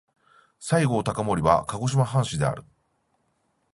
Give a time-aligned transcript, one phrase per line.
[0.57, 2.63] 西郷隆盛は鹿児島藩士である。